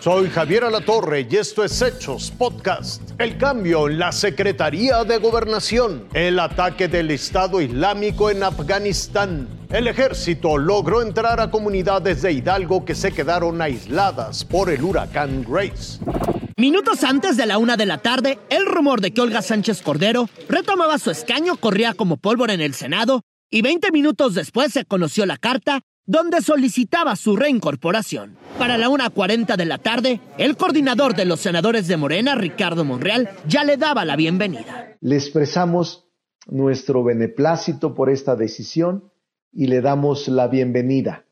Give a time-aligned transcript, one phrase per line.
[0.00, 3.02] Soy Javier Alatorre y esto es Hechos Podcast.
[3.18, 9.46] El cambio en la Secretaría de Gobernación, el ataque del Estado Islámico en Afganistán.
[9.68, 15.44] El ejército logró entrar a comunidades de Hidalgo que se quedaron aisladas por el huracán
[15.46, 15.98] Grace.
[16.56, 20.30] Minutos antes de la una de la tarde, el rumor de que Olga Sánchez Cordero
[20.48, 23.20] retomaba su escaño corría como pólvora en el Senado
[23.50, 28.36] y 20 minutos después se conoció la carta donde solicitaba su reincorporación.
[28.58, 33.30] Para la 1.40 de la tarde, el coordinador de los senadores de Morena, Ricardo Monreal,
[33.46, 34.96] ya le daba la bienvenida.
[35.00, 36.08] Le expresamos
[36.48, 39.12] nuestro beneplácito por esta decisión
[39.52, 41.26] y le damos la bienvenida.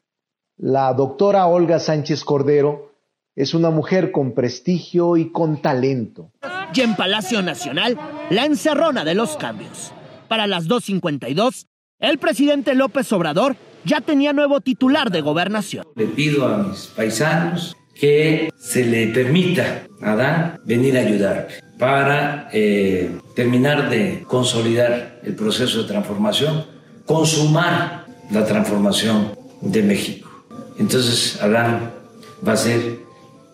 [0.56, 2.92] La doctora Olga Sánchez Cordero
[3.34, 6.30] es una mujer con prestigio y con talento.
[6.72, 7.98] Y en Palacio Nacional,
[8.30, 9.92] la encerrona de los cambios.
[10.28, 11.66] Para las 2.52,
[11.98, 15.86] el presidente López Obrador ya tenía nuevo titular de gobernación.
[15.96, 21.48] Le pido a mis paisanos que se le permita a Adán venir a ayudar
[21.78, 26.64] para eh, terminar de consolidar el proceso de transformación,
[27.06, 30.28] consumar la transformación de México.
[30.78, 31.90] Entonces Adán
[32.46, 32.98] va a ser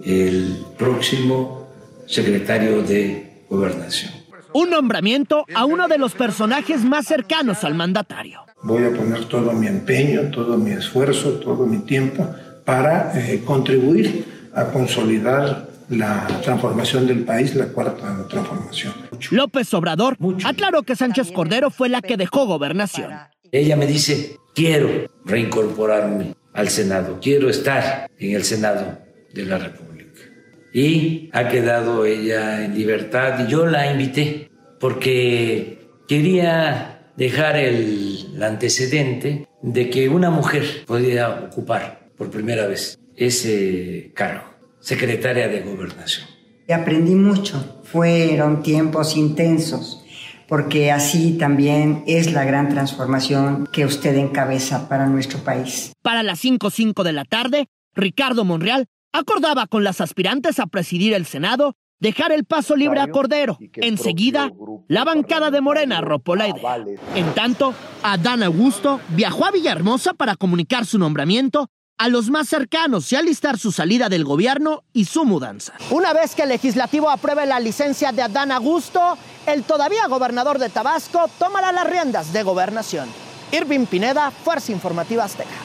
[0.04, 1.68] el próximo
[2.06, 4.23] secretario de gobernación.
[4.54, 8.42] Un nombramiento a uno de los personajes más cercanos al mandatario.
[8.62, 12.24] Voy a poner todo mi empeño, todo mi esfuerzo, todo mi tiempo
[12.64, 18.94] para eh, contribuir a consolidar la transformación del país, la cuarta transformación.
[19.32, 23.10] López Obrador aclaró que Sánchez Cordero fue la que dejó gobernación.
[23.50, 29.00] Ella me dice, quiero reincorporarme al Senado, quiero estar en el Senado
[29.32, 29.84] de la República
[30.74, 39.46] y ha quedado ella en libertad y yo la invité porque quería dejar el antecedente
[39.62, 44.42] de que una mujer podía ocupar por primera vez ese cargo,
[44.80, 46.26] secretaria de gobernación.
[46.68, 50.04] Aprendí mucho, fueron tiempos intensos,
[50.48, 55.92] porque así también es la gran transformación que usted encabeza para nuestro país.
[56.02, 61.24] Para las 5.05 de la tarde, Ricardo Monreal acordaba con las aspirantes a presidir el
[61.24, 63.56] Senado dejar el paso libre a Cordero.
[63.76, 64.50] Enseguida,
[64.88, 66.84] la bancada de Morena arropó la idea.
[67.14, 67.72] En tanto,
[68.02, 73.56] Adán Augusto viajó a Villahermosa para comunicar su nombramiento a los más cercanos y alistar
[73.56, 75.74] su salida del gobierno y su mudanza.
[75.90, 79.16] Una vez que el legislativo apruebe la licencia de Adán Augusto,
[79.46, 83.08] el todavía gobernador de Tabasco tomará las riendas de gobernación.
[83.52, 85.63] Irving Pineda, Fuerza Informativa Azteca.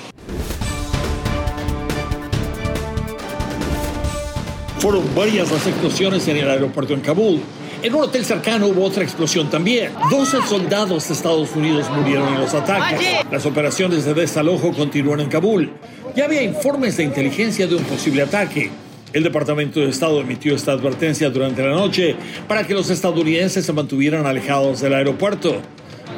[4.79, 7.41] Fueron varias las explosiones en el aeropuerto en Kabul.
[7.83, 9.91] En un hotel cercano hubo otra explosión también.
[10.09, 12.99] 12 soldados de Estados Unidos murieron en los ataques.
[13.29, 15.73] Las operaciones de desalojo continúan en Kabul.
[16.15, 18.71] Ya había informes de inteligencia de un posible ataque.
[19.11, 22.15] El Departamento de Estado emitió esta advertencia durante la noche
[22.47, 25.61] para que los estadounidenses se mantuvieran alejados del aeropuerto.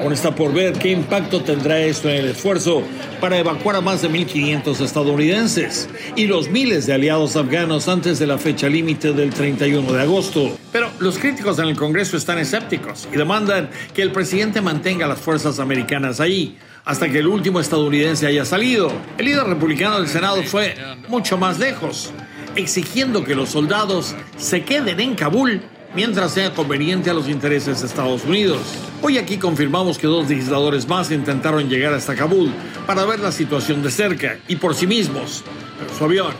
[0.01, 2.81] Aún está por ver qué impacto tendrá esto en el esfuerzo
[3.19, 8.25] para evacuar a más de 1.500 estadounidenses y los miles de aliados afganos antes de
[8.25, 10.57] la fecha límite del 31 de agosto.
[10.71, 15.19] Pero los críticos en el Congreso están escépticos y demandan que el presidente mantenga las
[15.19, 18.91] fuerzas americanas ahí hasta que el último estadounidense haya salido.
[19.19, 20.75] El líder republicano del Senado fue
[21.09, 22.11] mucho más lejos,
[22.55, 25.61] exigiendo que los soldados se queden en Kabul
[25.95, 28.61] mientras sea conveniente a los intereses de Estados Unidos.
[29.01, 32.51] Hoy aquí confirmamos que dos legisladores más intentaron llegar hasta Kabul
[32.87, 35.43] para ver la situación de cerca y por sí mismos,
[35.79, 36.33] pero su avión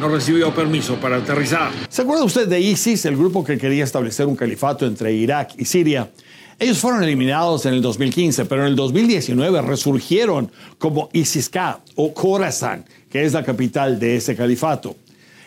[0.00, 1.70] no recibió permiso para aterrizar.
[1.88, 5.64] ¿Se acuerda usted de ISIS, el grupo que quería establecer un califato entre Irak y
[5.64, 6.10] Siria?
[6.58, 12.84] Ellos fueron eliminados en el 2015, pero en el 2019 resurgieron como ISIS-K o Khorasan,
[13.10, 14.96] que es la capital de ese califato.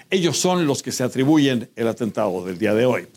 [0.10, 3.08] Ellos son los que se atribuyen el atentado del día de hoy.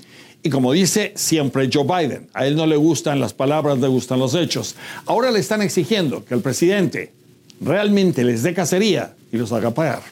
[0.43, 4.19] Y como dice siempre Joe Biden, a él no le gustan las palabras, le gustan
[4.19, 4.75] los hechos.
[5.05, 7.13] Ahora le están exigiendo que el presidente
[7.61, 10.03] realmente les dé cacería y los haga pagar.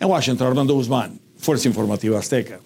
[0.00, 2.58] En Washington, Armando Guzmán, Fuerza Informativa Azteca.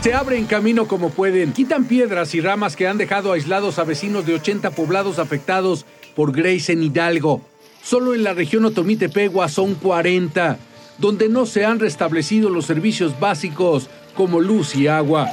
[0.00, 4.26] Se abren camino como pueden, quitan piedras y ramas que han dejado aislados a vecinos
[4.26, 7.40] de 80 poblados afectados por Grace en Hidalgo.
[7.82, 10.58] Solo en la región Otomí-Tepegua son 40
[10.98, 15.28] donde no se han restablecido los servicios básicos como luz y agua.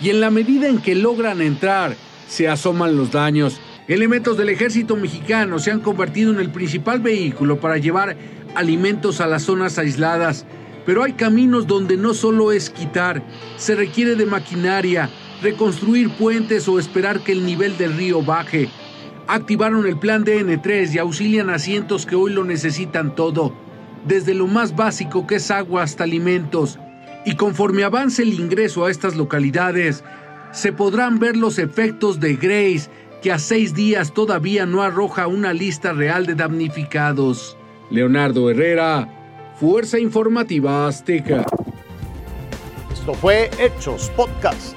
[0.00, 1.96] Y en la medida en que logran entrar,
[2.28, 3.60] se asoman los daños.
[3.86, 8.16] Elementos del ejército mexicano se han convertido en el principal vehículo para llevar
[8.54, 10.46] alimentos a las zonas aisladas.
[10.84, 13.22] Pero hay caminos donde no solo es quitar,
[13.56, 15.08] se requiere de maquinaria,
[15.42, 18.68] reconstruir puentes o esperar que el nivel del río baje.
[19.26, 23.63] Activaron el plan DN3 y auxilian a cientos que hoy lo necesitan todo
[24.04, 26.78] desde lo más básico que es agua hasta alimentos.
[27.24, 30.04] Y conforme avance el ingreso a estas localidades,
[30.52, 32.88] se podrán ver los efectos de Grace,
[33.22, 37.56] que a seis días todavía no arroja una lista real de damnificados.
[37.90, 39.08] Leonardo Herrera,
[39.58, 41.44] Fuerza Informativa Azteca.
[42.92, 44.76] Esto fue Hechos Podcast.